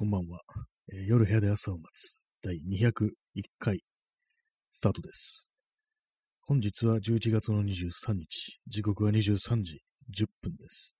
[0.00, 0.40] こんばんは、
[0.94, 3.10] えー夜部屋で朝を待つ第201
[3.58, 3.82] 回
[4.70, 5.52] スタートです。
[6.40, 9.82] 本日は11月の23日、時刻は23時
[10.18, 10.96] 10分です。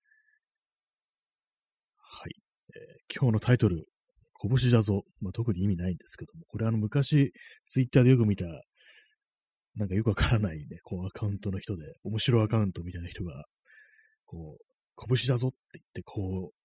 [1.97, 2.35] はい。
[2.75, 3.87] えー今日のタイトル、
[4.39, 5.01] 拳だぞ。
[5.19, 7.33] まあ、特に意味ないんですけども、これあの昔、
[7.69, 8.45] ツイッターでよく見た、
[9.77, 13.45] なんかよくわからないね、こうアカウントの人で、面白アカウントみたいな人が、
[14.27, 16.60] こう、拳だぞって言って、こう、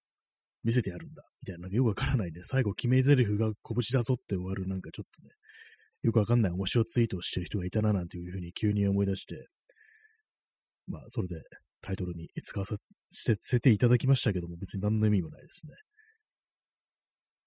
[0.63, 5.29] 見せてやるんだ、みたいな、なんかよくわからないね、最後決め台詞が拳だぞって終わる、なんかちょっとね、
[6.03, 9.47] よくわかんない面白ツイートをしてる人がいたな、なんていうふうに急に思い出して、
[10.87, 11.41] まあ、それで
[11.81, 12.65] タイトルに使わ
[13.09, 15.73] せていただきましたけども、別に何の意味もないですね。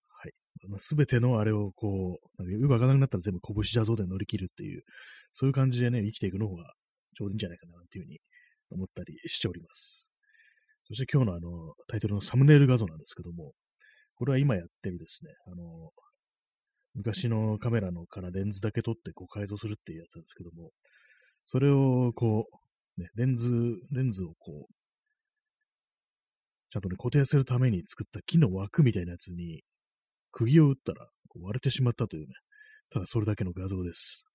[0.09, 0.33] はい。
[0.79, 4.83] すべてのあれをこう、なんかよくわからなくなったら全部拳だぞで乗り切るっていう、
[5.33, 6.75] そういう感じでね、生きていくの方が
[7.17, 8.19] ちょうどいいんじゃないかな、っていうふうに
[8.71, 10.10] 思ったりしております。
[10.91, 13.53] そして今日のあの、タイトルのサムネイル画像なんですけども、
[14.17, 15.91] これは今やってるですね、あの、
[16.95, 20.71] 昔のカメラのからレンズだけ撮ってこう改造するっていうやつなんですけども、
[21.47, 22.47] それをこ
[22.99, 24.75] う、ね、レンズ、レンズをこう、
[26.71, 29.63] ちゃんとね、固定するために作った木の枠みたいなやつに、
[30.33, 31.07] 釘を打ったら
[31.41, 32.35] 割れてしまったというね、
[32.91, 34.27] ただそれだけの画像です。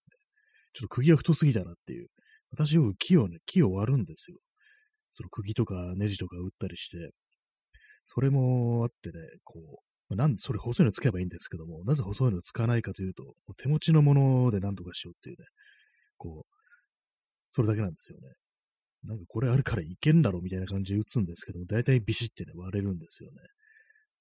[0.74, 2.08] ちょっと釘が太すぎたなっていう。
[2.52, 4.38] 私よく木をね、木を割るんですよ。
[5.16, 7.12] その釘とかネジとか打ったりして、
[8.06, 15.46] それもあってね、こう、まあなんそれ細いの使えばいいんですけども、なぜ細いの使わないかというと、手持ちのもので何とかしようっていうね、
[16.18, 16.56] こう、
[17.48, 18.28] それだけなんですよね。
[19.06, 23.38] なんかこれあるからいけんだろうみたいな感じで打つんですけども、大体ビシってね、割れるんですよね。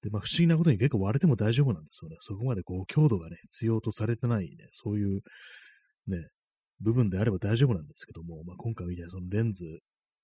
[0.03, 2.17] で、まあ不思議なことに結構割れても大丈夫なんですよね。
[2.20, 5.22] そこまでこう強度がね、必要とされてないね、そういう
[6.06, 6.28] ね、
[6.81, 9.65] 部分であれば大丈夫なんですけども、まあ今回みたいなそのレンズ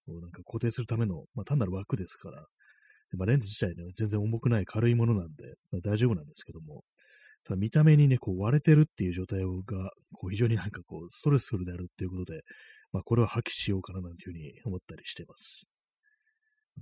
[0.08, 2.46] をなんか固定するための、まあ単なる枠ですから、
[3.16, 6.84] まあ、レンズ自体ね、全然重くない軽いものなんで、まあ、大丈夫なんですけども、
[7.44, 12.42] ただ見た目にね、こう割れてるっていう状態が、こう非常になんかこう、ストレスフルであるっていうことで、
[12.92, 15.68] まあこれは破棄しようかななんていうふうに思ったりしています。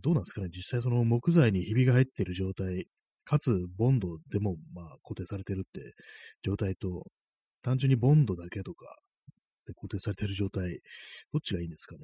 [0.00, 2.86] どうなんですかね実際その木材にひびが入っている状態、
[3.24, 5.94] かつボンドでもまあ固定されてるって
[6.42, 7.04] 状態と、
[7.62, 8.86] 単純にボンドだけとか
[9.66, 10.80] で固定されてる状態、
[11.32, 12.00] どっちがいいんですかね？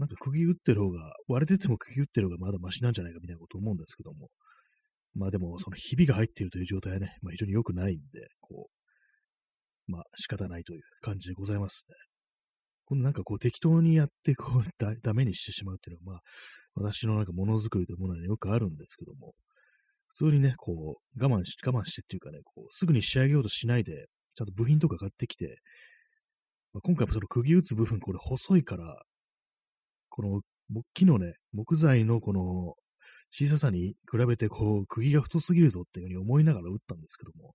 [0.00, 4.28] なんか釘打ってる方が、割れてても釘打ってる方がまだマシなんじゃないかみたいなこと思うんですけども。
[5.14, 8.68] まあでも、そのひびが入っているという状態はね、まあ非常に良くないんで、こ
[9.88, 11.94] う、まあ仕方ないという感じでございますね。
[12.86, 16.22] このなんかこう適当にやってこうだダメにしてしまうっていうのは、まあ
[16.90, 19.34] 私のなんかものづくりというものによくあるんですけども、
[20.08, 25.58] 普通にね、こう我慢し、我慢してっていうかね、こうすぐに仕上げようとしないで、ちゃんと部品とか買ってきて、
[26.72, 29.02] まあ、今回もその釘打つ部分これ細いから、
[30.10, 30.42] この
[30.94, 32.74] 木のね、木材のこの
[33.32, 37.54] 小ささに比べてこう釘が太すぎるぞっていうふうに思いながら打ったんですけども、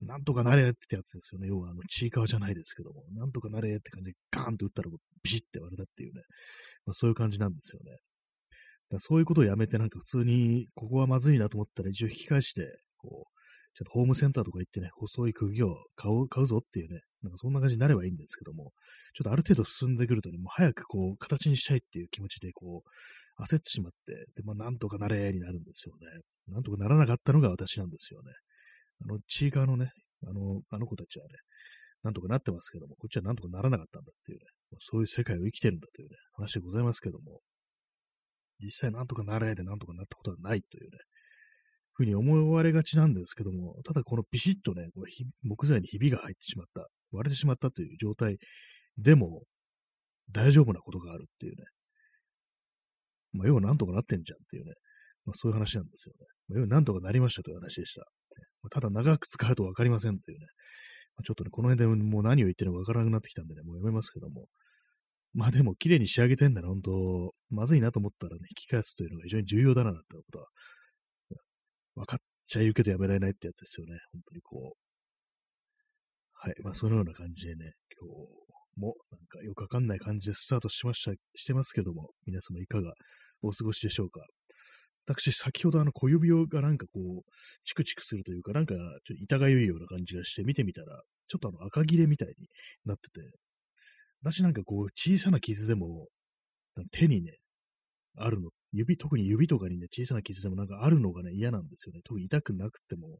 [0.00, 1.48] なんとかなれってやつですよね。
[1.48, 4.90] 要はあの、チーカーじゃないですけども、なんとかなれって感じでガーンと打ったら
[5.22, 6.22] ビシッて割れたっていうね、
[6.86, 7.98] まあ、そういう感じなんですよね。
[8.90, 13.37] だそういうことをやめてなんか普通に、ここはまずいなと思ったら一応引き返して、こう、
[13.78, 18.72] ちょっとホームセンターとか行ってね、細い釘を買う買うぞっていうね、なんかそんな感じになればいいんですけども、
[19.14, 26.22] ちょっとある程度進んでくるとね、もう早くこう、形にしたいっていう気持ちでこう、焦ってしまって、で、まあ、なんとかなれになるんですよね。
[26.52, 28.32] なんとかならなかったのが私なんですよね。
[29.04, 29.92] あの、チーカーのね、
[30.26, 31.34] あの、あの子たちはね、
[32.02, 34.44] なんとかなってますけども、こっちはなんとかならなかったんだっていうね、
[34.80, 37.40] そういう世界を生きてるんだというね、話でございますけども、
[38.60, 40.87] 実際なんとかなれでなんとかなったことはないという、
[41.98, 48.38] ふうに思われがちなんですけども、ただこのビシッとね、これ木材にひびが入ってしまった、割れてしまったという状態
[48.96, 49.42] でも
[50.32, 51.64] 大丈夫なことがあるっていうね。
[53.32, 54.74] まあ、要はなんとかなってんじゃんっていうね。
[55.26, 56.26] まあ、そういう話なんですよね。
[56.48, 58.02] まあ、要はなんとかなりましたという話でした。
[58.62, 60.46] まあ、ただ長く使うとわかりませんというね。
[61.16, 64.46] まあ、ちょっとね、この辺でもう何を言ってるのかわからなくなってきたんでね、もうやめますけども。
[65.34, 70.46] まあでも、綺麗に仕上げてんだな、本当まずいなと思ったらね、引き返すというのが非常に重要だな、ってことは
[71.98, 73.98] 分かっちゃいるけどやめられないってやつですよね。
[74.12, 74.88] 本当にこう。
[76.40, 76.54] はい。
[76.62, 78.38] まあ、そのような感じでね、今日
[78.76, 82.94] もなんかよくわかんない感じでスタートしました、してますけども、皆様いかが
[83.42, 84.20] お過ごしでしょうか。
[85.06, 87.30] 私、先ほどあの小指がなんかこう、
[87.64, 92.48] チクチクするというか、なんかちょっと痛がゆいような感じがして、見てみたら、ちょっとあの赤切れみたいに
[92.84, 93.26] なってて、
[94.22, 96.08] 私なんかこう、小さな傷でも、
[96.92, 97.38] 手にね、
[98.24, 102.00] あるの、指、特に指とかにね、小さな傷でもなんかあるのがね、嫌なんですよね。
[102.04, 103.18] 特に痛くなくても、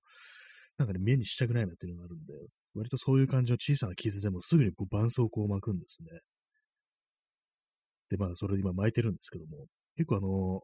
[0.79, 2.35] なんかね、目にしたくないなっていうのがあるんで、
[2.75, 6.21] 割とそういう感じの小さな傷でもすぐにこう絆創膏を巻くんですね。
[8.11, 9.67] で、まあ、それで今巻いてるんですけども、
[9.97, 10.61] 結構あの、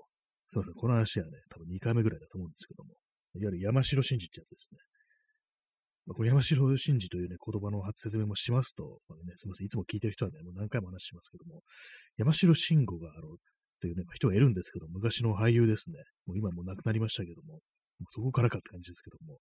[0.49, 2.91] すいません、この話はね、多分2回目ぐらいだと思うんですけども、
[3.35, 4.79] いわゆる山城真治ってやつですね。
[6.07, 11.63] まあ、この山城真治というね、言葉の発説明もしますと、まあね、すみません、いつも聞いてる人はね、もう何回も話しますけども、
[12.17, 13.37] 山城慎吾が、あの、
[13.85, 15.99] というね、人がいるんですけど、昔の俳優ですね。
[16.25, 17.61] もう今もう亡くなりましたけども、も
[18.09, 19.37] そこからかって感じですけども、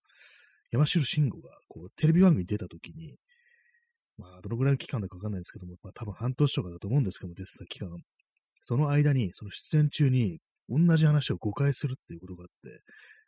[0.70, 3.16] 山城慎吾が、こう、テレビ番組に出たときに、
[4.18, 7.88] まあ、どのぐらいの期間だかわかんないですけども、まあ、多分半年とかだと思うんですけども、出てた期間。
[8.60, 12.82] その間に、その出演中に、同じ話を誤解するっていうことがあって、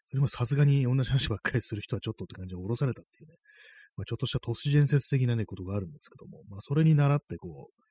[0.03, 3.35] それもさすがに同じ話ばっかりする人はちょっとって感じで降ろされたっていうね、
[3.95, 7.85] まあ、ちょっとした都市伝説的なね、ことがあるんですけども、まあ、それに倣ってこう、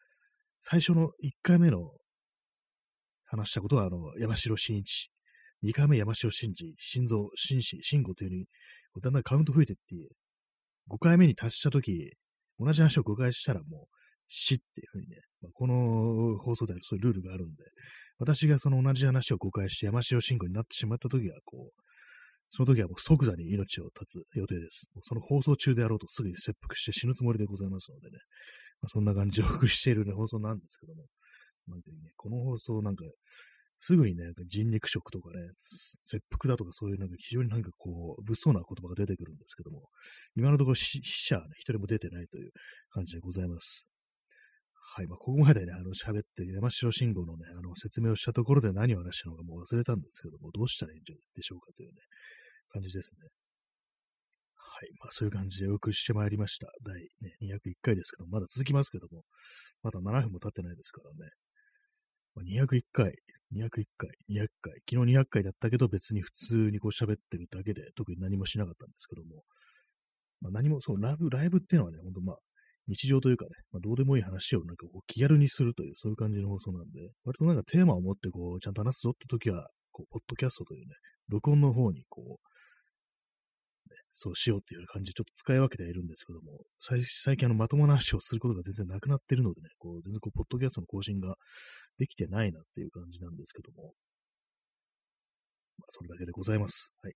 [0.60, 1.90] 最初の1回目の
[3.36, 5.10] 話したことは、あの、山城真一。
[5.62, 8.46] 2回目山城真治、心臓、心死、心語というふうに、
[9.00, 9.82] だんだんカウント増えてって、
[10.90, 12.12] 5回目に達したとき、
[12.58, 13.96] 同じ話を5回したらもう、
[14.28, 17.64] 死っていうふうにね、まあ、この放送ではそういうルールがあるんで、
[18.18, 21.84] 私がその同じ話を誤解して山城信号になってしまったときは、こう、
[22.50, 24.88] その時はもう即座に命を絶つ予定です。
[25.02, 28.18] その放送中であろうとすぐに切腹して死ぬつもりでございますのでね、
[28.80, 31.02] まあ、そんな感じでお送りしている、ね、放送なんですけども、
[31.68, 33.04] なんていうね、この放送なんか、
[33.78, 39.88] すぐにね、人肉食とかね、切腹だとかそういうなんか非常になんかこう、物騒な言葉が出てくるんですけども、
[40.36, 42.52] 今のところ死者はね、一人も出てないという
[42.90, 43.90] 感じでございます。
[44.96, 45.06] はい。
[45.08, 51.94] まあ、ここまでね、あの、喋って山城信号のね、あの、説明をしたところで何を話したのかもう忘れたんですけども、どうしたらいいんでしょうかというね、
[52.70, 53.28] 感じですね。
[54.54, 54.90] はい。
[55.00, 56.68] まあ、そういう感じでお送りしてまいりました。
[56.86, 59.24] 第、ね、201回ですけども、まだ続きますけども、
[59.82, 61.30] まだ7分も経ってないですからね。
[62.42, 63.14] 201回、
[63.54, 69.42] 201回、200回、昨日200回だったけど別に普通にこう喋ってるだけで特に何もしなかったんですけども、
[70.40, 72.36] まあ、何も、そう、ライブ、ライブっていうのはね、ほんとまあ、
[72.86, 80.94] 日常というかね、まあ、どうでもいい話をなんかこう気軽にするという、そういう感じの放送なんで、割となんかテーマを持ってこう、ちゃんと話すぞって時は、こう、ポッドキャストというね、
[81.28, 82.53] 録音の方にこう、
[84.16, 87.02] そうしようっていう感じでちょっと使い分けてはいるんですけども、最
[87.36, 91.34] 近あのまともな話をすることが全然なくなってるのでね、こう、全然こう、ポッドキャストの更新が
[91.98, 93.92] できてないなっていう感じなんですけども、
[95.78, 96.94] まあ、それだけでございます。
[97.02, 97.12] はい。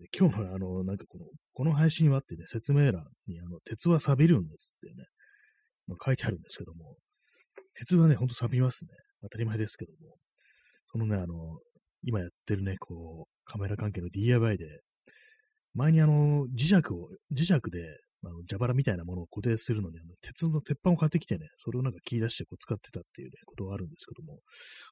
[0.00, 5.04] えー、今日のあの、なんかこの、この配信はってね、説明欄にあの、鉄は錆びるんですってね、
[5.88, 6.96] まあ、書いてあるんですけども、
[7.74, 8.90] 鉄はね、ほんと錆びますね。
[9.20, 10.16] 当たり前ですけども、
[10.86, 11.58] そのね、あの、
[12.02, 14.64] 今やってるね、こう、カメラ関係の DIY で、
[15.74, 24.38] 前にあの、磁石を、磁石で、あの、蛇腹みたいなものを固定するのに、あの、鉄の鉄板を買ってきてね、それをなんか切り出してこう使ってたっていうね、ことがあるんですけども、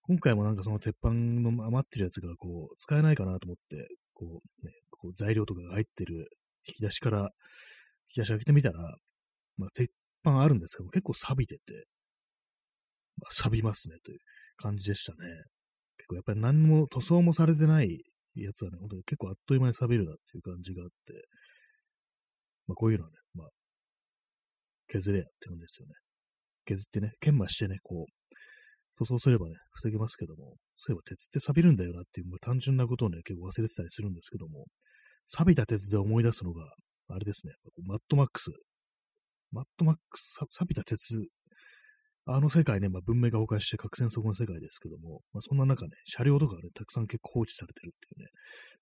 [0.02, 6.28] 今回もなんかその鉄板の余ってるやつがこう、使えないかなと思って、こう、ね、こう材料とかが入ってる
[6.66, 7.30] 引き出しから、
[8.08, 8.96] 引き出し開けてみたら、
[9.56, 9.90] まあ、鉄
[10.24, 11.86] 板あるんですけど結構錆びてて、
[13.18, 14.18] まあ、錆びますね、という
[14.56, 15.18] 感じでしたね。
[15.98, 18.02] 結構やっぱり何も塗装もされてない
[18.36, 20.94] やつはね、本当に結構あっという間に錆びるなっていう感じがあって、
[22.66, 23.48] まあこういうのはね、まあ、
[24.88, 25.94] 削れやって感じですよね。
[26.66, 28.34] 削ってね、研磨してね、こう、
[28.98, 34.66] 塗装すればね、防げますけども、そういえば鉄って錆びるんだよなっていう、まあ、単純なことをね、結構忘れてたりするんですけども、
[35.26, 36.64] 錆びた鉄で思い出すのが、
[37.08, 37.54] あれですね、
[37.86, 38.50] マッドマックス。
[39.52, 41.18] マッドマックス、錆びた鉄
[42.26, 48.30] あの世界ね、まあ、文明が崩壊して核戦争後の世界ですけども、まあ、そんな中ね、車両とかね、たくさん結構放置されてるっていうね、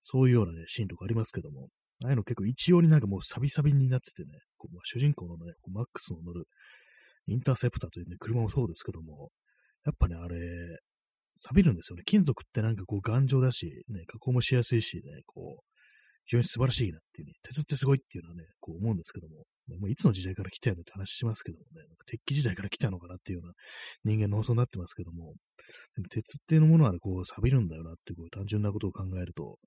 [0.01, 1.69] そういうようなね、シーンとかありますけども、
[2.03, 6.45] ああいうの結構一様になんかもうサビサビになっててね、こうまあ、主人公のね、マックスの乗る
[7.27, 9.29] インターセプターというね、車もそうですけども、
[9.85, 10.37] やっぱね、あれ、
[11.41, 12.03] 錆びるんですよね。
[12.05, 15.63] 金属ってなんかこう頑丈だし、ね、加工もしやすいしね、こう、
[16.25, 19.45] 非常に素晴らしいなっていうね、鉄ってすごいっていうのはね、こう思うんですけども、
[19.77, 23.53] もういつの時代から来たやのって話しますけどもね、なんか鉄器時代から来たのかなっていうような
[24.03, 25.33] 人間の放送になってますけども、
[25.95, 29.57] でも鉄っていうものは、こう錆びるんだよなっていうこう単純なことを考えると、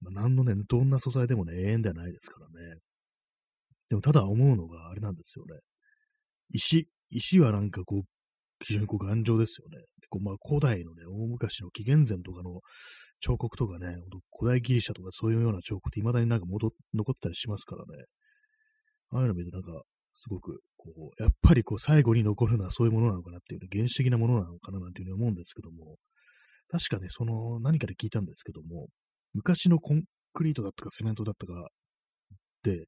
[0.00, 2.76] まあ、何のね、どんな素材でもね、永遠ではないですからね。
[3.88, 5.60] でもただ思うのがあれなんですよね。
[6.50, 8.02] 石、石はなんかこう、
[8.64, 9.84] 非常にこう頑丈ですよね。
[10.00, 12.60] 結構まあ古代のね、大昔の紀元前とかの
[13.20, 13.96] 彫刻とかね、
[14.38, 18.04] 古代ギリシャとかそういうような彫刻って未だになんか戻残ったりしますからね。
[19.10, 19.82] ああいうの見るとなんか、
[20.14, 25.96] すごく、こう、やっぱりこう最後に残るのはそういうものなのかなっていうね、原始的なものなのかななんていうふうに思うんですけども、
[26.68, 28.88] 確かね、その何かで聞いたんですけども、
[29.34, 31.68] 昔のコンクリートだったかセメントだったか
[32.62, 32.86] で、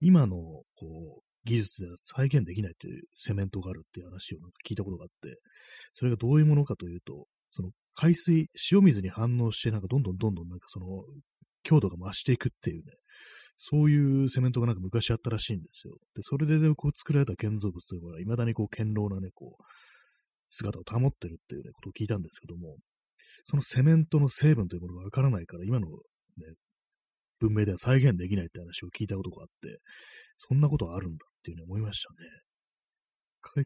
[0.00, 5.38] 今のこう技術では再現できないというセメントがあるっていう話をなんか聞いたことがあって、
[5.94, 11.02] それがどういうものかというと、その海水、塩水に反応して、なんかどんどんどんどんなんかその
[11.64, 12.92] 強度が増していくっていうね、
[13.56, 15.98] そういうセメントがなんか昔あったらしいんですよ。
[16.14, 19.62] で、それでこう作られた建造物というのは、未だにこう堅牢なね、こう、
[20.48, 22.76] 姿を保ってるっていうね、ことを聞いたんですけども、
[23.42, 26.54] そのセメントの成分というものがわからないから、今の、ね、
[27.40, 29.80] 文明では再現できないって話を聞いたことがあって、
[30.36, 32.47] そんなことあるんだっていうふうに思いましたね。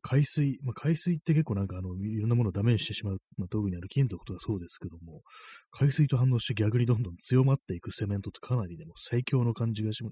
[0.02, 5.22] 海水、まあ、海水って結構なんかあの、いろんなものをダメにしてしまう、まあ、特にある金属とかそうですけども、
[5.70, 10.04] 海水と反応して逆にどんどん強まっていくセメントってかなりでも最強の感じがし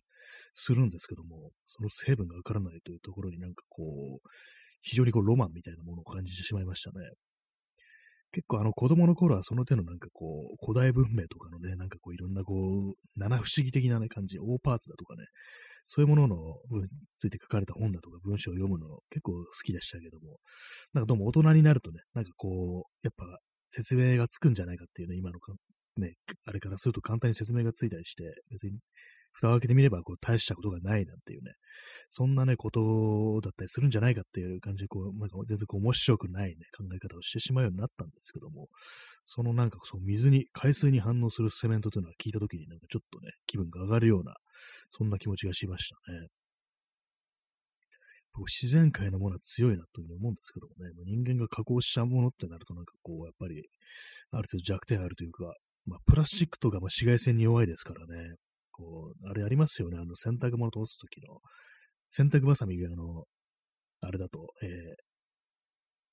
[0.55, 4.29] するんですけども、その成分がわからないというところになんかこう、
[4.83, 7.11] 非常にこうロマンみたいなものを感じてしまいましたね。
[8.33, 15.25] 結構あの子供の頃はその手のなんかこう、古代文明とかのね、なんかこういろんなこう、七不思議的なね感じ、大パーツだとかね、
[15.85, 20.39] そういうもののについて書かれた本だとか文章を読むの結構好きでしたけども、
[20.93, 23.25] なんかどうも大人になるとね、なんかこう、やっぱ
[23.71, 25.39] 説明がつくんじゃないかっていうね、今の、
[25.97, 28.79] ね、あれからすると簡単に説明がついたりして、別に
[29.33, 31.53] 蓋を開けてみればこう大したことがないなんていうね、
[32.09, 38.69] そんなね、ことだったりするんじゃないかっていう感じで、こう、なんか全然こう面白くないね、考え方をしてしまうようになったんですけども、
[39.25, 44.35] そのなんかそう水に、海水に反応するセメントというのは聞いたときになんかちょっとね、気分が上がるような、
[44.91, 46.29] そんな気持ちがしましたね。
[48.47, 53.69] 自然界のものは強いなというふうに思うんですけどもね、人間が加工したものってなるとなんかこう、やっぱり、
[54.31, 55.53] ある程度弱点あるというか、
[55.87, 58.37] まあ、プラスチックとかま紫外線に弱いですからね、
[58.81, 61.41] こう、あれありますよね、あの洗濯物通すときの、
[62.11, 63.25] 洗濯バサミがあの、
[64.01, 64.71] あれだと、えー、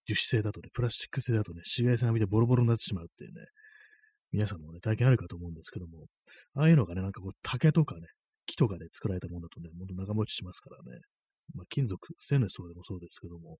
[0.05, 3.45] 樹脂製だとね、プラスチック製だとね、紫外線浴びてボロボロになってしまうっていうね、
[4.31, 6.05] 皆さんもね、体験あるかと思うんですけども、
[6.55, 8.07] ああいうのがね、なんかこう、竹とかね、
[8.45, 10.99] 木とかで作られたものだとね、ほんと長持ちしますからね。
[11.55, 13.57] まあ、金属、ステンレスとかでもそうですけども、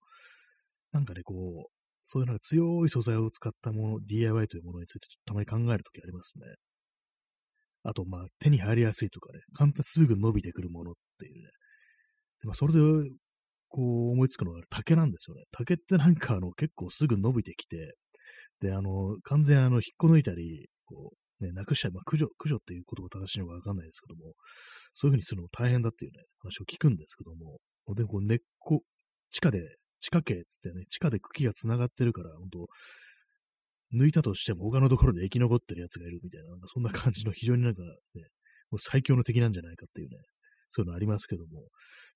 [0.91, 1.33] なんかね、こ
[1.67, 1.71] う、
[2.03, 6.45] そういうなんか強い素材を使ったもの、DIY というものについてちょっとたまに考えるときありますね。
[7.87, 11.41] あと、まあ、手に入りやすいとかね、簡単すぐ伸びてくるものっていうね。
[12.41, 12.79] でまあ、それで、
[13.69, 15.43] こう思いつくのが竹なんですよね。
[15.51, 17.95] 竹ってなんかあの結構すぐ伸びてきて、
[18.61, 24.33] で、あの、完全あの、引っこ抜いたり、こう、ね、なくしたり、まあ、駆除、駆除っていう言葉正しいのかわかんないですけども、
[24.95, 27.59] そういうふうにするのも大変だっていうね、話を聞くんですけども、
[27.95, 28.81] で、こう根っこ、
[29.31, 29.61] 地下で、
[29.99, 32.67] 地下系つってね、地下で茎が繋がってるから、本当
[33.93, 37.87] 抜いたとしても他のところで生き残ってるやつがいるみたいな、なんかそんな感じの非常になんかね、
[38.69, 40.17] もう最強の敵なんじゃないかっていうね、
[40.69, 41.69] そういうのありますけども、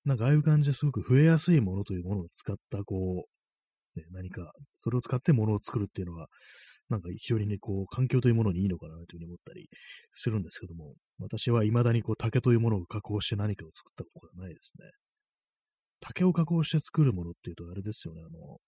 [0.04, 6.28] なんかああいう感じですごく増えやすいものというものを使った、こう、ね、何か、それを使ってものを作るっていうのは、
[6.88, 9.68] なんか非常にね、こう、環境というものにいいのかなというふうに思ったり
[10.12, 14.90] するんですけども、私は未だにこう、竹というものを加工して何かを作ったことがないですね。
[16.00, 18.58] 竹を加工して作るものっていうと、あれですよね、あの、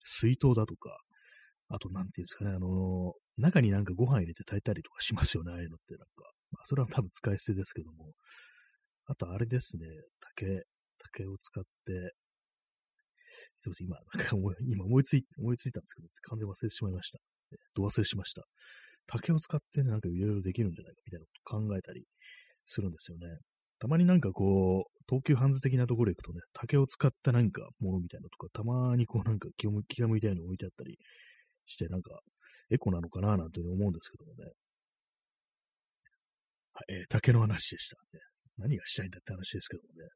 [0.00, 0.98] 水筒だとか、
[1.74, 6.30] あと、なんていうんですかね、あの、中になんかご飯入れて炊いたりとかしますよね、ああいうのってなんか。
[6.50, 8.12] まあ、それは多分使い捨てですけども。
[9.06, 9.86] あと、あれですね、
[10.36, 10.64] 竹、
[10.98, 12.12] 竹を使って、
[13.56, 14.36] すいません、今、なんか
[14.68, 17.18] 今思いつい、思いついたんですけど、完全忘れてしまいました。
[17.74, 18.42] ど忘れしました。
[19.06, 22.04] 竹を使ってね、なんかいろいろできるんじゃないかみたいなことを考えたり
[22.66, 23.38] するんですよね。
[23.78, 30.98] たまになんかこう、東急ハンズ的なところ行くとね、竹を使ったなんかものみたいなのとか、たまにこうなんか気が向いたように置いてあったり
[31.66, 32.20] して、なんか
[32.70, 34.52] エコなのかななんて思うんですけどもね。
[36.74, 38.20] はい、えー、竹の話でした、ね。
[38.58, 40.08] 何がしたいんだって話ですけどもね。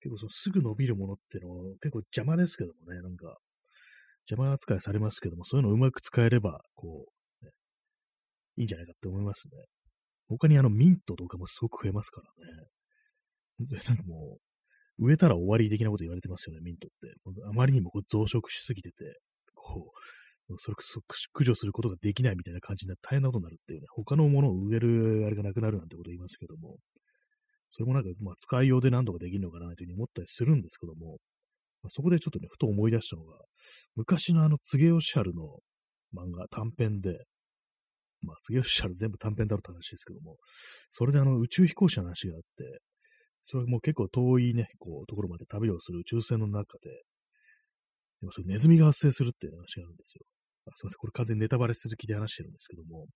[0.00, 3.36] 結構そのすぐ伸びるものってのは結構邪魔ですけどもね、なんか
[4.28, 7.06] 邪魔扱いされますけども、そういうのをうまく使えれば、こ
[7.42, 7.52] う、ね、
[8.56, 9.64] いいんじゃないかって思いますね。
[10.28, 13.68] 他にあのミントとかもすごく増えますからね。
[13.68, 14.38] で、なんかも
[14.98, 17.14] う、植えたら終わり的なこと言われてますよね、ミントって。
[17.48, 19.18] あまりにもこう増殖しすぎてて、
[19.70, 19.92] こ
[20.48, 21.00] う、それこそ
[21.32, 26.76] 駆除することができないみたいな感じになって大変なことになるっていうね、他のものを植えるあれがなくなるなんてことを言いますけども、
[27.70, 31.18] それもなんか、まあ、使いようで何とかできるのかなというふうに思ったりするんですけども、
[31.82, 33.36] まあ、そこでちょっとね、ふと思い出したのが、
[33.94, 35.60] 昔のあの、柘植義治の
[36.14, 37.16] 漫画、短編で、
[38.22, 40.36] まあ、柘植義治全部短編だろうって話ですけども、
[40.90, 42.80] それであの、宇宙飛行士の話があって、
[43.44, 46.90] それはもう結構遠いね、こう、ところまで旅をする宇宙船の中で、
[48.20, 50.24] でもそネズミが発生するっていう話があるんですよ。
[50.66, 53.06] あすみません、これ完全にネタバレする気で話してるんですけども、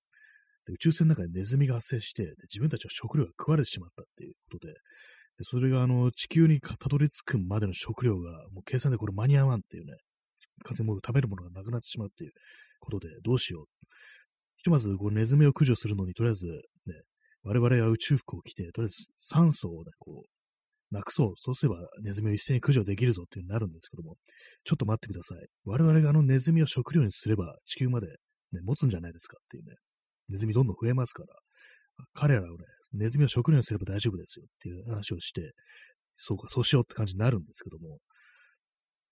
[0.66, 9.94] で宇宙船の中でネズミが発生してで、自分たちは食料が食われてしまったっていうことで、でそれがあの地球にたどり着くまでの食料がもう計算でこれ間に合わんっていうね、
[10.64, 12.32] 風も食べるものがなくなってしまうっていう
[12.80, 13.64] ことで、どうしよう。
[14.56, 16.62] ひとまずこうネズミを駆除するのに、とりあえず、ね、
[17.42, 20.28] 我々は宇宙服を着て、とりあえず酸素をね、こう、
[20.94, 21.32] なくそう。
[21.36, 24.16] そうすればネズミを一斉に駆除できるぞっていうなるんですけども、
[24.64, 25.46] ちょっと待ってください。
[25.64, 28.06] 我々があのネズミを食料にすれば地球まで、
[28.52, 29.76] ね、持つんじゃないですかっていうね。
[30.28, 31.34] ネズミどんどん増えますから、
[32.14, 35.52] 彼らをね、ネズミを食料にすれば大丈夫ですよっていう話をして、
[36.16, 37.98] そうか、そうしようって感じになるんですけども、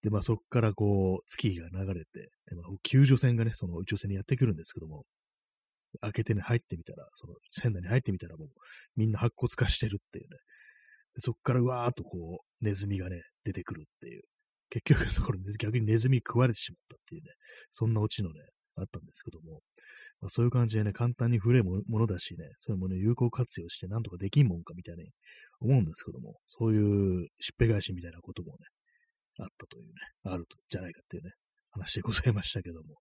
[0.03, 5.05] で、まあそこからこう、月日が流れて、でまあ、救助船がね、その宇宙船にやってくるんですけども、
[6.01, 8.49] 開けてね、入ってみたら、その船内に入ってみたらもう、
[8.97, 10.39] みんな白骨化してるっていうね。
[11.19, 14.23] そこからうわーっとこう、ネズミがね、出てくるっていう。
[14.71, 17.29] 結局のところ、逆にネズミ食われてしまったっていうね、
[17.71, 18.41] そんなオチのね、
[18.77, 19.61] あったんですけども、
[20.21, 25.11] まあ、そういう感じでね、簡単に触れるものだしね、それもね、有効活用してなんとかできんもんかみたいに
[25.61, 28.57] 思うんですけども、そういうしっぺ返しみたいなこともね、
[29.41, 29.91] あったというね、
[30.25, 31.33] あるじゃないかっていうね、
[31.71, 32.97] 話でございましたけども、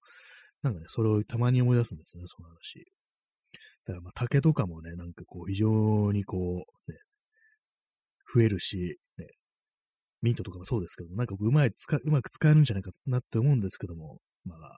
[0.62, 2.86] なんかね、それをたまに思い出すんですね、その話。
[3.86, 6.98] だからまあ竹とかもね、なんかこう非常にこう、ね、
[8.34, 9.28] 増えるし、ね、
[10.22, 14.78] ミントとかもそうですけども、なんかうまい使、うまく使えるんじゃないかなって思うんですけども、まあ、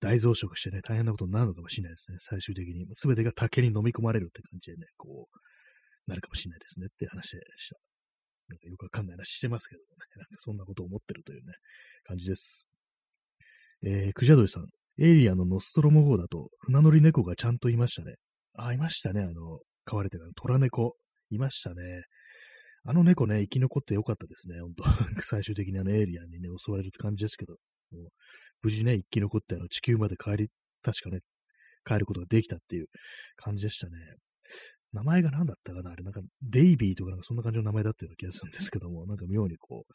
[0.00, 2.86] 大増殖してね、大変なことになるのかもしれないですね、最終的に。
[2.94, 7.76] すべてが竹に飲み込まれるって感じでね、こう、なるかもしれないですねって話でした。
[8.48, 9.86] なんかよくわかんない話してますけどね、
[10.16, 11.52] なんかそんなことを思ってるというね、
[12.04, 12.66] 感じです。
[13.82, 14.66] えー、クジャドリさん、
[14.98, 18.16] エイリアのノストロモ号だと、船乗り猫がちゃんといましたね。
[18.54, 19.22] あ、いましたね。
[19.22, 20.96] あの、飼われてる虎猫。
[21.30, 22.02] いましたね。
[22.84, 24.60] あの猫ね、生き残ってよかったですね。
[24.60, 24.84] 本当
[25.22, 27.56] 最終的にあのエイリアンにね、襲われるって感じですけど、
[27.90, 28.08] もう
[28.62, 30.50] 無事ね、生き残ってあの地球まで帰り、
[30.82, 31.20] 確かね、
[31.84, 32.86] 帰ることができたっていう
[33.36, 33.96] 感じでしたね。
[34.92, 39.92] 名前が何だったかなあれ、なんか、デイビーとかなんかそんな感じの名前だったような気がするんですけども、なんか妙にこう、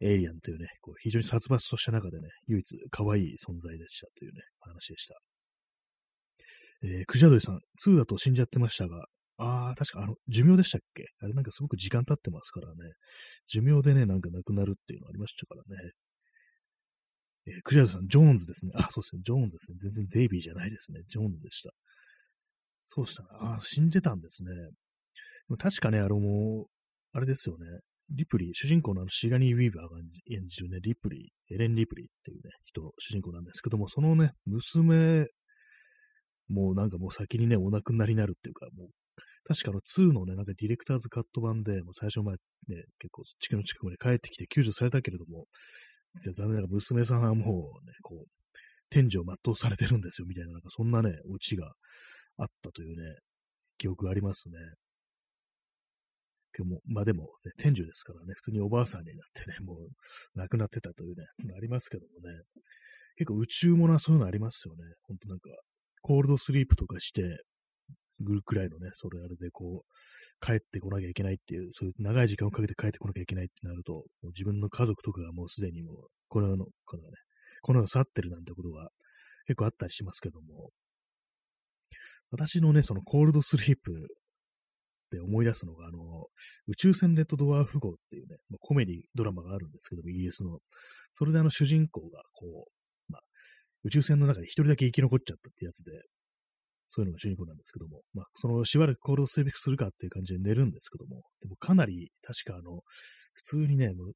[0.00, 5.14] エイリアンというね、こう非常に殺伐とした中でね、唯一可愛い存在でしたというね、話でした。
[6.84, 9.06] えー、クジャドリさん、2だと死んじゃってましたが、
[9.40, 11.04] ああ、確かあの、寿命でしたっけ？
[11.20, 12.74] あれなんかすごく時間経ってますからね、
[13.46, 15.92] 寿命でね、なんか亡くなるっていうのありましたからね。
[17.46, 18.72] えー、クジャドさん、ジョーンズですね。
[18.74, 19.78] あ、そうですね、ジョーンズですね。
[19.80, 21.00] 全然デイビーじゃないですね。
[21.08, 21.70] ジョーンズでした。
[22.84, 23.28] そうしたね。
[23.32, 24.50] ああ、死んでたんですね。
[25.56, 26.66] 確かね、あのもう、
[27.12, 27.64] あれですよね。
[28.10, 29.98] リプリー、主人公のあのシガニー・ウィーバーが
[30.30, 35.26] 演じるね、リプリー、エレン・リプリーっていうね、人、主人公なんですけども、そのね、娘、
[36.48, 38.88] もうなんかもう先にね、お亡くなりになるっていうか、もう、
[39.44, 45.46] 確かの2のね、なんかディレクターズカット版で、もう最初までね、結構地球の近くまで帰ってきて救助されたけれども、
[46.20, 48.26] 残念ながら娘さんはもうね、こう、
[48.90, 51.72] 天寿を全うされてるんですよ、みたいな、なんかそんなね、オチが
[52.36, 53.18] あったというね、
[53.76, 54.56] 記憶がありますね。
[56.52, 59.88] けども、まあでも、ね、天寿ですからね、普通におばあさんになってね、もう
[60.34, 61.24] 亡くなってたというね、
[61.56, 62.42] ありますけどもね、
[63.16, 64.82] 結構宇宙ものそういうのありますよね。
[65.02, 65.50] ほんとなんか、
[66.02, 67.22] コールドスリープとかして、
[68.20, 75.96] ぐるくらいのね、それあれでこう、帰ってこなきゃいけないっていう、そういう長い時間をかけて帰ってこなきゃいけないってなると、もう自分の家族とかがもうすでにもう、
[76.28, 77.10] この世の、このね、
[77.62, 78.88] この世を去ってるなんてことが
[79.46, 80.70] 結構あったりしますけども、
[82.30, 86.26] 私のね、そのコールドスリープって思い出すのが、あの、
[86.66, 90.58] 宇宙船レッドドワーフ号っていうね、まあ、コメディドラマがあるんですけども、イギリスの。
[91.14, 93.22] それであの主人公が、こう、まあ、
[93.84, 95.92] 宇宙船の中で一人だけ生き残っちゃったってやつで、
[96.88, 102.80] そういうのが主人公なんですけども、まあ、そのしばらくコールドスリープするかっていう感じで寝るんですけども、でもかなり、確かあの、
[103.34, 104.12] 普通にね、もう、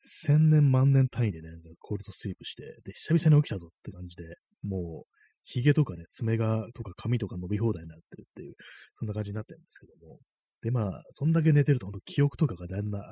[0.00, 1.48] 千年万年単位でね、
[1.80, 4.24] コールドスリープして、で、久々に起きたぞって感じで、
[4.62, 8.54] もう、髭とかね、爪が、とか髪とか伸び放題になってるっていう、
[8.98, 10.18] そんな感じになってるんですけども。
[10.62, 13.02] で、まあ、そんだけ寝てると、本当記憶とかがだんだん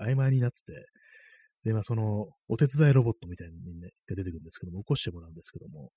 [0.00, 0.86] 曖昧になってて、
[1.64, 3.60] で、まあ、その、お手伝いロボットみたいなの、
[4.08, 5.90] が出てくるんですけども、起こしてもらうんですけども、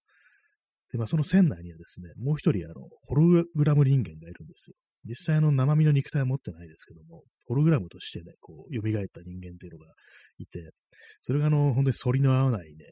[0.92, 4.76] で、まあ、その船内にはですね、もう一人、あの、ホログラム人間がいるんですよ。
[5.08, 9.86] 実際の生身の肉体は持ってないですけども、ホログラムとしてね、こう、蘇った人間っていうのが
[10.40, 10.72] いて、
[11.22, 12.86] それがあの、本当に反りの合わないね、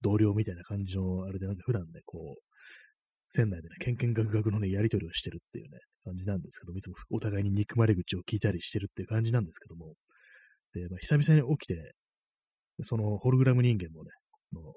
[0.00, 2.42] 同僚みたいな感じの、あれでなんか普段ね、こう、
[3.28, 9.94] 船内でね、ケンケンガクガクのね、やりとりをしてるっていうね、感じなんですけども、いつもお互いに憎まれ口を聞いたりしてるっていう感じなんですけども、
[10.72, 11.92] で、まあ、久々に起きて、
[12.82, 14.10] そのホログラム人間もね、
[14.52, 14.74] の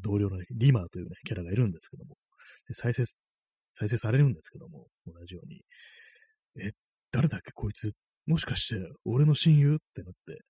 [0.00, 2.16] 同僚の、ね、リマーというね、キャラがいるんですけども、
[2.68, 3.04] で再生、
[3.70, 5.62] 再生されるんですけども、同じように、
[6.60, 6.72] え、
[7.12, 7.92] 誰だっけこいつ、
[8.26, 9.74] もしかして俺の親友？
[9.76, 10.40] ってなって、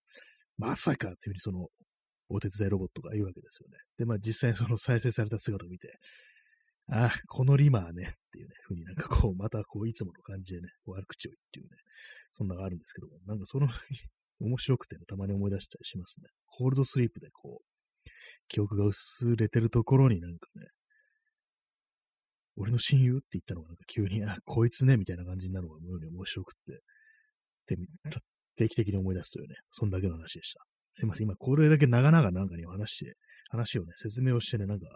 [0.57, 1.69] まさかっていうふうにその
[2.29, 3.79] お手伝いロボットが言うわけですよね。
[3.97, 5.99] で、まあ実際にその 再生された姿を見て、
[6.91, 11.77] ああ、このリマーねっていうね、ふうになんかこう、またこう、いつもの感じでね、悪口を言っていうね、
[12.33, 13.69] そんなのがあるんですけども、なんかその
[14.41, 16.29] 面白くてね、たまに思い出したりしますね。
[16.47, 17.78] コールドスリープでこう、
[18.49, 20.67] 記憶が薄れてるところになんかね、
[22.57, 27.83] 俺の親友って言ったのがなんか急に、あ、こいつね、みたいな感じになるのが妙に面白くって、で、
[28.57, 30.65] 定期的に思い出すというね、そんだけの話でした。
[30.93, 33.15] すいません、今これだけ長々なんかに話して、
[33.51, 34.87] 話をね、説明をしてね、なんか、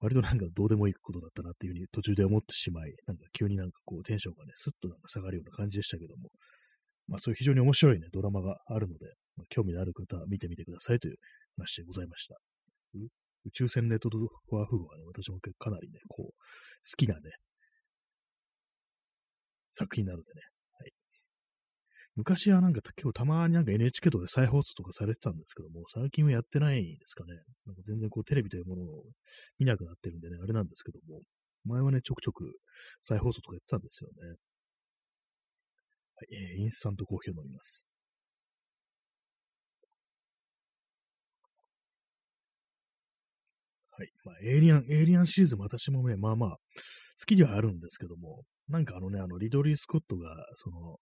[0.00, 6.30] 割となんかどうでもいいことだったなっていうふうに途中で思ってしまい、なんか急になんかこうテンションがね、スッとなんか下がるような感じでしたけども、
[7.06, 9.06] まあそういう非常に面白いね、ドラマがあるので、
[9.36, 11.16] まあ、興味のある方は見てみてくださいという
[11.56, 12.36] 話でございました。
[13.46, 14.18] 宇宙船レッドド
[14.50, 16.32] ワーフ号はね、私もかなりね、こう、好
[16.96, 17.20] きなね、
[19.72, 20.40] 作品なのでね、
[20.78, 20.92] はい。
[22.16, 27.34] 昔はなんか結構たまになんか NHK とか再放送とかされてたんですけども、最近はやってないですかね。
[27.66, 29.04] なんか全然こうテレビというものを
[29.58, 31.20] 見なくなってるんでね、あれなんですけども、
[31.64, 32.58] 前はね、ちょくちょく
[33.02, 34.36] 再放送とかやってたんですよね。
[36.16, 37.86] はい、えー、インスタントコーヒーを飲みます。
[43.98, 44.10] はい。
[44.24, 46.56] まあ、エイリアン、エイリアンシリーズも私もね、まあまあ、好
[47.26, 50.98] きではあるんですけども、なんかあのね、あの、リドリー・スコットが、その、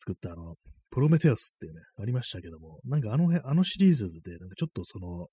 [0.00, 0.56] 作ったあの、
[0.90, 5.28] プロメテウスっていうね、ありましたけども、なんかあの、あのシリーズで、なんかちょっとその、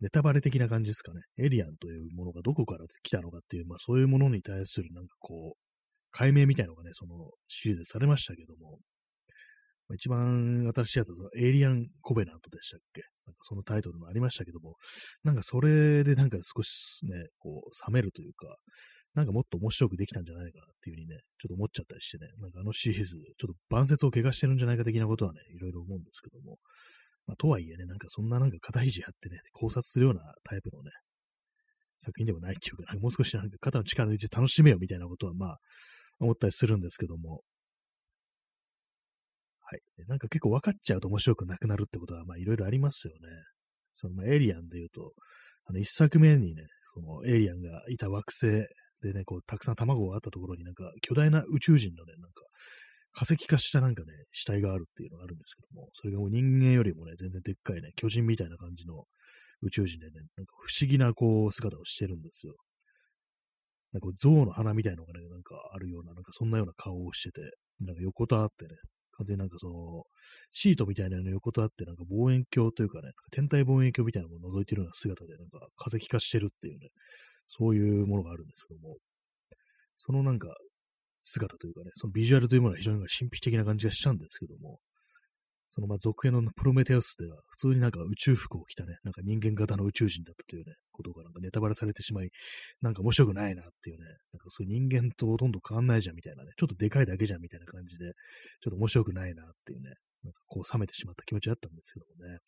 [0.00, 1.20] ネタバレ的な感じですかね。
[1.38, 5.58] エイリアンというものがどこから来たのかっていう、まあそういうものに対するなんかこう、
[6.12, 8.78] 解明みたいなのがね、そのシリーズされましたけども、
[9.94, 13.02] 一番新しいやつはそのエイリアン・コベナントでしたっけ？
[13.26, 14.76] なんかそのタイトルもありましたけども、
[15.24, 18.56] なんかそれでなんか少しね、こう、冷めるというか、
[19.14, 26.58] なんかもっと面白くできたんじゃないかなっていうふうにね、ちょっと思っちゃったりしてね、なんかあのシリーズ、ちょっと万節を怪我してるんじゃないか的なことはね、いろいろ思うんですけども、
[27.26, 30.90] まあ、とはいえね、なんかそんななんか肩肘張ってね、考察するようなタイプのね、
[31.98, 35.58] 作品ではないっていうか、もう少しなんか肩の力抜いて楽しめよみたいなことはまあ、
[36.20, 37.42] 思ったりするんですけども、
[39.70, 39.80] はい。
[40.08, 43.28] なんか結構分かっちゃうと面白くなくなるってことは、まあいろいろありますよね。
[43.92, 45.12] その、まあ、エイリアンで言うと、
[45.66, 46.62] あの、一作目にね、
[46.94, 48.46] その、エイリアンがいた惑星
[49.02, 52.44] でね、こう、たくさん卵があったところになんか、巨大な宇宙人のね、なんか、
[53.12, 59.04] 化石化したなんかね、死体があるっていうのがあるんですけども、それがもう人間よりもね、全然でっかいね、巨人みたいな感じの
[59.62, 62.54] 宇宙人でね、なんか不思議なこう、姿をしてるんですよ。
[63.92, 67.40] なんか象の鼻みたいのがね、なんかあるような、なんかそんなような顔をしてて、
[67.80, 68.76] なんか横たわってね、
[69.18, 70.04] 完全になんかその、
[70.52, 76.88] シートみたいなの横たわって、なんか望遠鏡というかね、天体望遠鏡みたいなのを覗いてるような姿で、なんか化石化してるっていうね、
[77.48, 78.96] そういうものがあるんですけども、
[79.98, 80.54] そのなんか
[81.20, 84.78] 姿というかね、そのビジュアルというものは非常に神秘的な感じがしたんですけども、
[85.68, 92.30] そのまあ続編のプロメテウスでは、普通になんか宇宙服を着たね、なんか人間型の宇宙人だったというね、ことがなんかネタバレされてしまい、
[92.82, 98.12] なんか面白くないなっていうね、なんかそういう人間とほとんど変わんないじゃんみたいなね、ちょっとでかいだけじゃんみたいな感じで、
[98.60, 99.90] ちょっと面白くないなっていうね、
[100.24, 102.38] なんかこう冷めてしまった気持ちだったんですけどもね。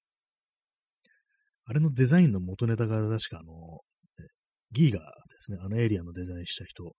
[1.65, 3.81] あれのデザインの元ネタが確かあの、
[4.73, 5.07] ギーガーで
[5.39, 6.95] すね、あのエリアのデザインした人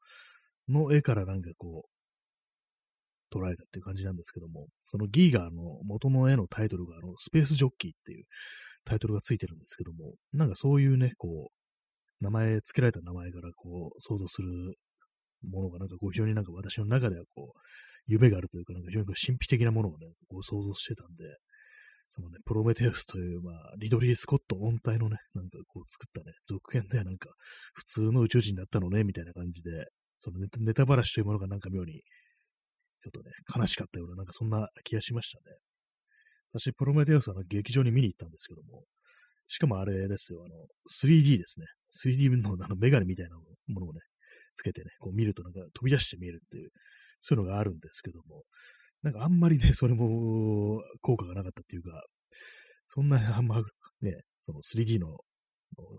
[0.69, 1.89] の絵からなんかこう、
[3.31, 8.25] 捉えたっていう感じなんですけども、そのギーガーの元の絵のタイトルが、あの、スペースジョッキーっていう
[8.85, 14.75] タイトルがついてるんですけども、なんかそういうね、こう、名前、付けられた名前からこう、想像する
[15.49, 17.59] ものがなんかこう非常になんか私の中ではこう、
[18.07, 21.23] 夢があるというか、なんか非常に神秘的なものをね、こう想像してたんで、
[22.09, 27.29] そのね、プロメテウスという、まあ、リドリー・スコット音体のね、なんかこう作ったね、続編ではなんか、
[27.73, 29.85] 普通の宇宙人だったのね、みたいな感じで、
[30.17, 32.01] そのネタネタバラシというものがなんか妙に
[33.01, 35.57] ちょっとね、悲しかったような、なんかそんな気がしましたね。
[36.53, 38.83] 私、プロメテウスは劇場に見に行ったんですけども、
[39.47, 40.55] しかもあれですよ、あの、
[40.89, 41.65] 3D ですね。
[42.05, 43.35] 3D のあのメガネみたいな
[43.67, 43.99] ものをね、
[44.55, 46.69] つけてね、こう見るとなんか飛び出して見えるっていう、
[47.19, 48.43] そういうのがあるんですけども、
[49.03, 52.03] なんかあんまりね、 それも効果がなかったっていうか、
[52.87, 53.61] そんなあんま
[54.01, 55.19] ね、その 3D の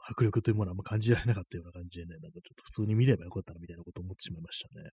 [0.06, 4.90] 迫力というものはあんま感じられなかったような感じでね、なんかちょっと普通に見ればよかったなみたいなことを思ってしまいましたね。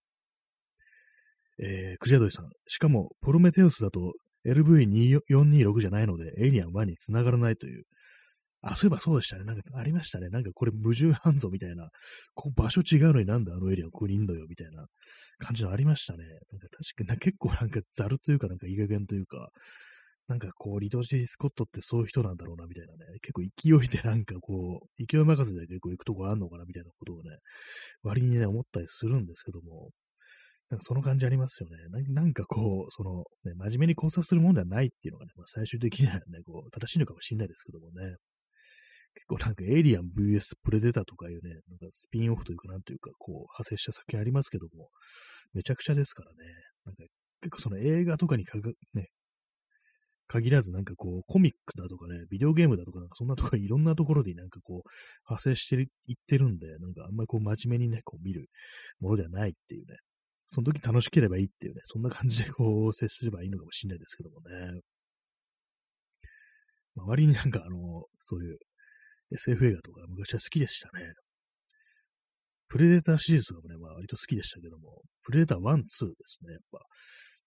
[1.62, 2.50] えー、クジャドリさん。
[2.67, 4.13] しかも、プロメテウスだと
[4.45, 7.84] LV426 じゃないので、エイリアン1に繋がらないという。
[8.62, 9.45] あ、そういえばそうでしたね。
[9.45, 10.30] なんかありましたね。
[10.30, 11.89] なんかこれ矛盾犯ぞみたいな。
[12.36, 14.86] ここ場所違うのになんであのエリアここにいんのよみたいな
[15.38, 16.25] 感じのありましたね。
[16.52, 19.49] なんか確かに結構なんかザルというかなんかいい加減というか、
[20.30, 23.19] なんかこう、リドジー・スコットってそういう人なんだろうなみたいなね。
[23.23, 27.32] 結構勢いで なんかこう、勢い任せで結構行くとこあんのかなみたいなことをね、
[28.04, 29.89] 割にね、思ったりするんですけども、
[30.69, 31.77] なんかその感じありますよね。
[32.13, 38.17] なんかこう、その、ね、真面目に考察するもんではないっていうのがね、まあ、最終的にはね、こう、正しいのかもしれないですけどもね。
[39.15, 44.89] 結構なんかエイリアン VS プレデターとかいうね、なんかスピンオフというかなんというか、こう、派生した作品ありますけども、
[45.53, 46.38] めちゃくちゃですからね。
[46.86, 47.03] なんか
[47.41, 49.08] 結構その映画とかにかが、ね、
[50.27, 54.89] 限らずなんかこう、コミックだとかね、ビデオゲームだとかなんかそんなとこいろんなところでなんかこう、
[55.27, 58.45] 派生していってるんで、なんかあんまりこう真面目にね、こう見る
[58.99, 59.97] ものではないっていうね、
[60.51, 64.81] その時楽しければいいっていうね、そんな感じでこう接すればいいのかもしれないですけどもね。
[66.95, 68.57] 周りになんかあの、そういう
[69.31, 71.13] SF 映画とか昔は好きでしたね。
[72.67, 75.83] プレデターシリーズとかもね、まあ割と好きでしたけども、プレデター1、2で
[76.25, 76.79] すね、やっぱ。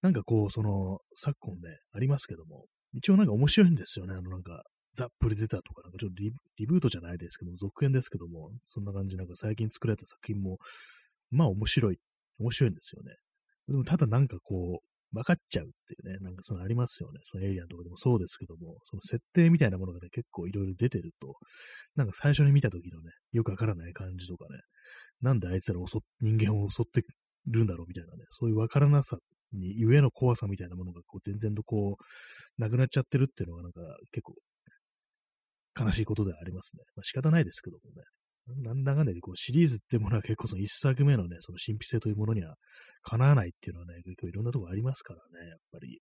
[0.03, 4.15] なんかこう、その、昨今ね、ありますけども、一応なんか面白いんですよね。
[4.15, 4.63] あのなんか、
[4.95, 10.59] ザ・プレデターとか、なんかちょっとリリブートじゃないですけども、続編ですけども、そんな感じ、なんか最近作られた作品も、
[11.31, 11.99] まあ面白い、
[12.39, 13.15] 面白いんですよね。
[13.69, 17.21] でもただなんかこう、分かっちゃうっていうね、なんかそのありますよね。
[17.25, 21.35] そのエイリアンとかでもそうですけども、その設定みたいなものがね、結構いろいろ出てると、
[21.97, 24.61] なんか最初に見た時のね、よくわからない感じとかね、
[25.21, 27.05] なんであいつら襲人間を襲って
[27.47, 29.19] るんだろうみたいなね、そういうわからなさ
[29.53, 33.81] に、ゆえの怖さみたいなものがこう全然とこう、なくなっちゃってるっていうのがなんか
[34.13, 34.35] 結構
[35.79, 36.85] 悲しいことではありますね。
[36.97, 38.03] まあ仕方ないですけどもね。
[38.47, 42.57] なんだかんだでこうシリーズってものは結構その一作目のね、その神秘性というものには
[43.03, 46.01] かなわないっていうのはね、結構いろんなとこありますからね、やっぱり。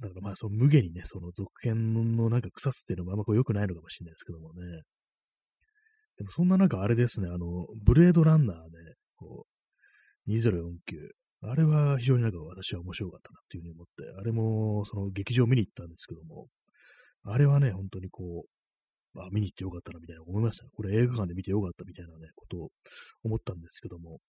[0.00, 4.82] だからまあその無下にね、その続編のなんか腐すっていうのもあんまこう良くないのかもしれないですけどもね。
[6.18, 8.62] でもそんな中あれですね、あの、ブレードランナーね、
[9.16, 9.46] こ
[10.26, 10.72] う、2049。
[11.42, 16.48] あれは非常になんか私は面白かったなっていうふうに思って、あれもその劇場見に行ったんですけども、
[17.22, 18.55] あれはね、本当にこう、
[19.24, 20.70] あ、見に行ってよかったなみたいな思いましたね。
[20.74, 22.70] これ映画館で見てよかったみたいなね、ことを
[23.22, 24.20] 思ったんですけども、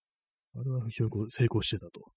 [0.56, 2.12] あれは非常にこう成功してたと。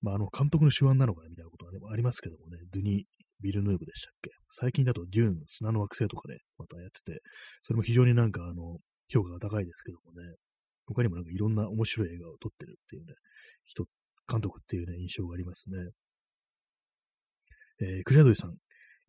[0.00, 3.06] まあ、あの、監督の手腕なのかなみたいなことは、ね、ありますけどもね、ドゥニ・
[3.40, 4.30] ビルヌーブでしたっけ？
[4.50, 7.20] 最近だとデューン、砂の惑星とかね、またやってて、
[7.62, 10.36] それも非常になんかあの、評価が高いですけどもね、
[10.86, 13.14] 他にもなんかいろんな面白い映画を撮ってるっていうね、
[13.64, 13.84] 人、
[14.30, 15.90] 監督っていうね、印象がありますね。
[17.80, 18.56] えー、クリアドリさん。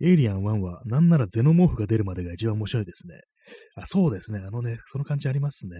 [0.02, 3.20] エイリアン1は、なんならゼノモーフが出るまでが一番面白いですね。
[3.76, 4.40] あ、そうですね。
[4.40, 5.76] あのね、その感じありますね。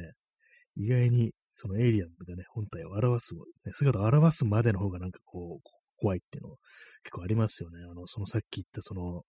[0.76, 6.56] 意外に、そのエイリアンがね、本体を表す、ね、姿を表すまでの方がなんかこう、怖いっていうの
[7.04, 7.84] 結構ありますよね。
[7.84, 9.24] あの、そのさっき言ったその、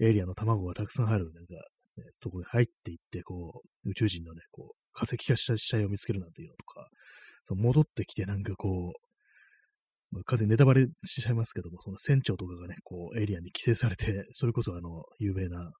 [0.00, 1.54] エイリアンの卵がたくさん入る、なんか、
[1.96, 6.88] ね、とこに入っていって、こう、宇宙人のね、こう、化石化した死体を見つけるなんていうのとか、
[7.44, 9.07] その戻ってきてなんかこう、
[10.10, 15.72] まあ、風ネタバレしちゃいますけども、その船長とかがね、こう、エイリアンに規制されて、それこそあの、有名な、あのね、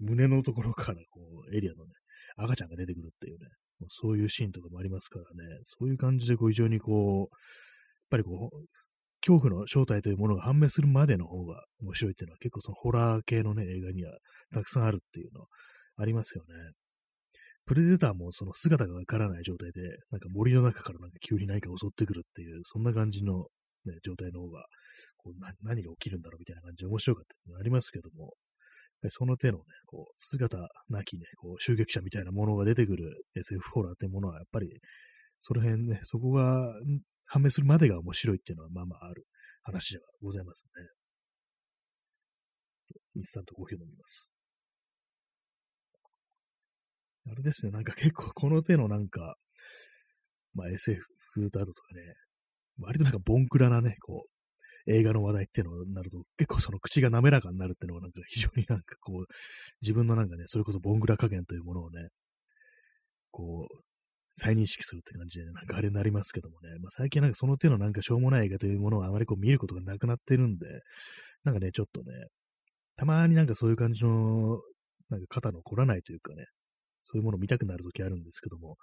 [0.00, 1.92] 胸のところからこう、エイリアンのね、
[2.36, 3.46] 赤ちゃんが出てくるっていうね、
[3.80, 7.28] もうそういうシーンとかもありますからね、そういう感じでこう、非常にこう、やっ
[8.10, 8.66] ぱりこう、
[9.26, 14.12] 恐怖の正体というものが判明するまでの方が面白いっていうのは結構そのホラー系のね、映画には
[14.54, 15.46] たくさんあるっていうの
[15.96, 16.54] ありますよね。
[17.66, 23.46] プレデターもその姿がわからない状態で、なんか森の中からなんか急に何か襲ってくるっていう、そんな感じの、
[23.84, 24.64] ね、状態の方が、
[25.16, 28.34] こうな何が起きるんだろうみたいな感じで面白かったっていうのありますけども、
[29.10, 34.80] その手のね、こう、姿なきね、こう、襲撃者みたいなものが出てくる SF ホラーってものは、やっぱり、
[35.38, 36.72] その辺ね、そこが
[37.26, 39.26] 判明するまでが面白いっていうのは、まあまあある
[39.62, 40.88] 話ではございますね。
[43.16, 44.35] インスタントコーヒー飲みます。
[47.30, 49.36] あれですね、なんか結構この手のなんか、
[50.54, 51.04] まあ SF
[51.50, 52.14] だとかね、
[52.80, 59.26] 割となんかボンクラなね、こう、映画の話題っていうのになると、結構その口が滑らかになるっていうのがなんか非常になんかこう、
[59.82, 62.08] 自分のなんかね、それこそボンクラ加減というものをね、
[63.32, 63.76] こう、
[64.30, 70.66] 再認識するって感じで、ね、なんかあれになりますけどもね、まあ、最近なんかその手のなんかしょうもない映画というものをあまりこう見ることがなくなってるんで、
[71.42, 72.12] なんかね、ちょっとね、
[72.96, 74.60] たまになんかそういう感じの、
[75.08, 76.44] なんか肩の凝らないというかね、
[77.06, 78.76] そういうものを見たくなるときあるんですけども、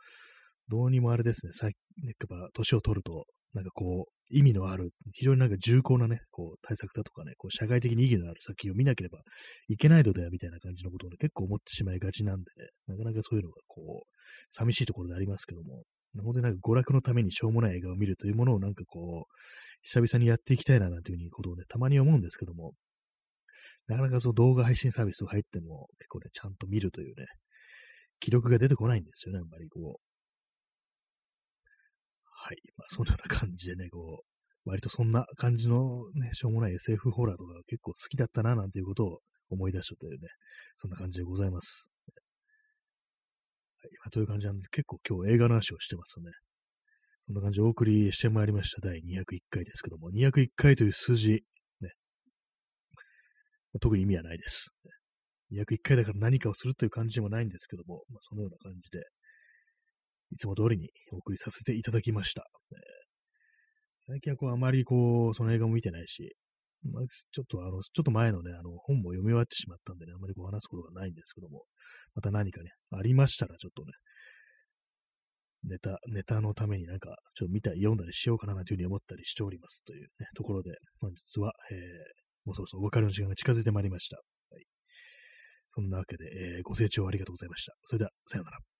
[0.69, 9.19] どうにもあれですね、最やっぱ年を取ると、なんかこう、意味のある、非常になんか重厚なね、こう、対策だとかね、こう、社会的に意義のある作品を見なければ
[9.67, 14.17] いけないのでは、みたいな感じのことをね、結構思ってしまいがちなんでね、なかなかそういうのがこう、
[14.49, 15.83] 寂しいところでありますけども、
[16.23, 19.33] 本当になんか娯楽のためにしょうもない映画を見るというものをなんかこう、
[19.81, 22.73] 久々にやっていきたいななんていうふうにことをね、たまに思うんですけども、
[23.87, 27.25] なかなかそう動画配信サービスが入っても結構ね、ちゃんと見るというね、
[28.19, 30.13] 記録が出てこないんですよね、あんまりこう。
[32.45, 32.57] はい。
[32.77, 40.27] まあ、そんな感じでね、こう、割とそんな感じのね、しょうもない SF ホラーとか結構好きだったな、なんていうことを思い出したというね、
[40.77, 41.91] そんな感じでございます。
[43.81, 43.91] はい。
[44.03, 46.31] まあ、という感じなんで、結構今日映画の話をしてますね。
[47.27, 48.81] こんな感じでお送りしてまいりました。
[48.81, 51.43] 第201回ですけども、201回という数字、
[51.79, 51.91] ね、
[53.81, 54.73] 特に意味はないです。
[55.57, 58.99] 約1回だから何かをするという感じでもないんですけども、まあ、そのような感じで、
[60.31, 62.45] いつも通りにお送りさせていただきました。
[62.73, 66.35] えー、最近はこうあまりこう、その映画も見てないし、
[66.91, 71.63] まあ、ちょっとあの、ちょっと前のね、あの、本も読み終わってしまったんでね、あまりこう話すことがないんですけども、
[72.15, 73.91] また何かね、ありましたらちょっとね、
[75.65, 81.77] ネタ、ネタのためになんか、ちょっと見たり読んだりしようかなというふうに思ったりしておりますというね、ところで、本日は、えー、
[82.45, 84.19] もうそろそろお別れの時間が近づいてまいりました。
[85.75, 87.73] そんなわけで、えー、ご清聴ありがとうございました。
[87.83, 88.72] それでは、さようなら。